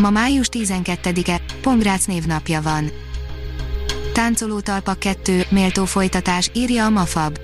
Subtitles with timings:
[0.00, 2.90] Ma május 12-e, Pongrác névnapja van.
[4.12, 7.38] Táncoló talpak 2, méltó folytatás, írja a Mafab.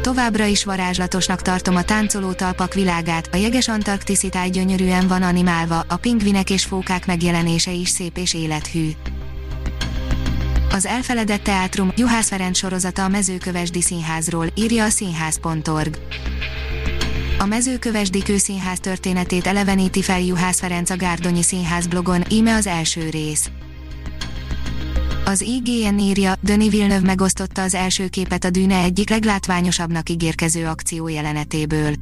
[0.00, 5.96] Továbbra is varázslatosnak tartom a táncoló talpak világát, a jeges Antarktiszitáj gyönyörűen van animálva, a
[5.96, 8.90] pingvinek és fókák megjelenése is szép és élethű.
[10.70, 15.98] Az elfeledett teátrum Juhász Ferenc sorozata a mezőkövesdi színházról, írja a színház.org.
[17.42, 23.08] A mezőkövesdi kőszínház történetét eleveníti fel Juhász Ferenc a Gárdonyi Színház blogon, íme az első
[23.10, 23.50] rész.
[25.24, 31.08] Az IGN írja, Denis Villeneuve megosztotta az első képet a Dűne egyik leglátványosabbnak ígérkező akció
[31.08, 31.94] jelenetéből.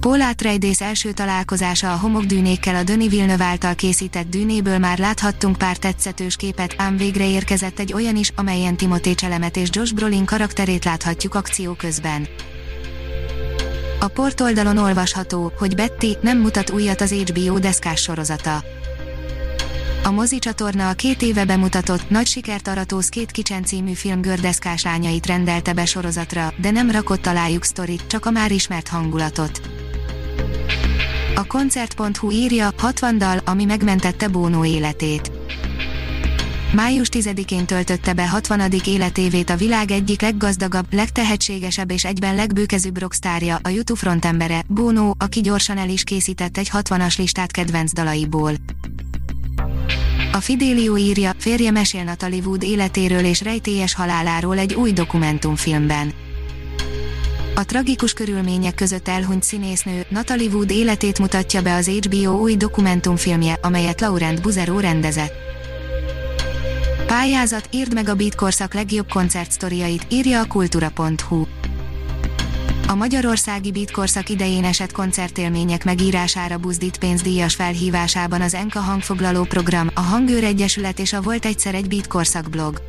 [0.00, 5.76] Paul Atreides első találkozása a homokdűnékkel a Denis Villeneuve által készített dűnéből már láthattunk pár
[5.76, 10.84] tetszetős képet, ám végre érkezett egy olyan is, amelyen Timothée Chalamet és Josh Brolin karakterét
[10.84, 12.28] láthatjuk akció közben.
[14.02, 18.62] A portoldalon olvasható, hogy Betty nem mutat újat az HBO deszkás sorozata.
[20.04, 24.82] A mozi csatorna a két éve bemutatott, nagy sikert arató Skate Kitchen című film gördeszkás
[24.82, 29.60] lányait rendelte be sorozatra, de nem rakott alájuk sztorit, csak a már ismert hangulatot.
[31.34, 35.39] A koncert.hu írja, 60 dal, ami megmentette Bónó életét.
[36.72, 38.72] Május 10-én töltötte be 60.
[38.86, 45.40] életévét a világ egyik leggazdagabb, legtehetségesebb és egyben legbőkezőbb rockstárja, a YouTube frontembere, Bono, aki
[45.40, 48.52] gyorsan el is készített egy 60-as listát kedvenc dalaiból.
[50.32, 56.12] A Fidelio írja, férje mesél Natalie Wood életéről és rejtélyes haláláról egy új dokumentumfilmben.
[57.54, 63.58] A tragikus körülmények között elhunyt színésznő Natalie Wood életét mutatja be az HBO új dokumentumfilmje,
[63.62, 65.49] amelyet Laurent Buzero rendezett.
[67.10, 71.44] Pályázat, írd meg a Beat korszak legjobb koncertsztoriait, írja a kultura.hu.
[72.88, 79.90] A magyarországi Beat korszak idején esett koncertélmények megírására buzdít pénzdíjas felhívásában az Enka hangfoglaló program,
[79.94, 82.82] a Hangőr Egyesület és a Volt egyszer egy Beat blog.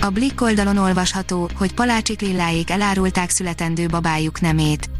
[0.00, 4.90] A Blick oldalon olvasható, hogy Palácsik Lilláék elárulták születendő babájuk nemét.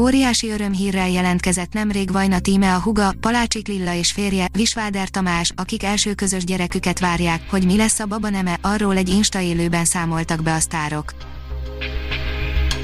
[0.00, 5.82] Óriási örömhírrel jelentkezett nemrég Vajna tíme a huga, Palácsik Lilla és férje, Visváder Tamás, akik
[5.82, 10.42] első közös gyereküket várják, hogy mi lesz a baba neme, arról egy Insta élőben számoltak
[10.42, 11.14] be a sztárok.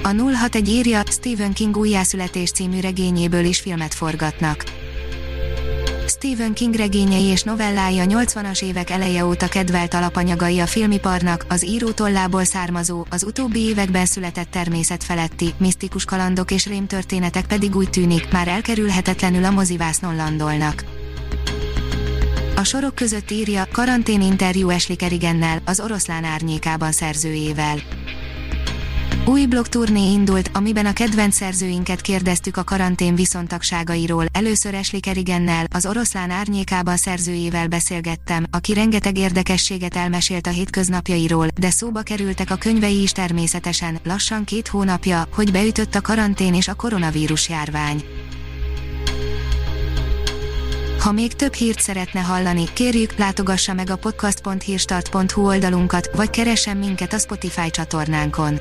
[0.03, 4.65] A 061 írja, Stephen King újjászületés című regényéből is filmet forgatnak.
[6.21, 11.65] Stephen King regényei és novellái a 80-as évek eleje óta kedvelt alapanyagai a filmiparnak, az
[11.65, 18.49] írótollából származó, az utóbbi években született természetfeletti, misztikus kalandok és rémtörténetek pedig úgy tűnik, már
[18.49, 20.85] elkerülhetetlenül a mozivásznon landolnak.
[22.57, 27.77] A sorok között írja, karantén interjú Ashley Kerrigennel, az oroszlán árnyékában szerzőjével.
[29.27, 34.25] Új blogturné indult, amiben a kedvenc szerzőinket kérdeztük a karantén viszontagságairól.
[34.33, 41.71] Először Esli Kerigennel, az oroszlán árnyékában szerzőjével beszélgettem, aki rengeteg érdekességet elmesélt a hétköznapjairól, de
[41.71, 46.75] szóba kerültek a könyvei is természetesen, lassan két hónapja, hogy beütött a karantén és a
[46.75, 48.05] koronavírus járvány.
[51.01, 57.13] Ha még több hírt szeretne hallani, kérjük, látogassa meg a podcast.hírstart.hu oldalunkat, vagy keressen minket
[57.13, 58.61] a Spotify csatornánkon.